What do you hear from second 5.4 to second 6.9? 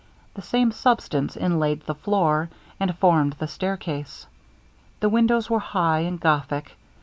were high and gothic.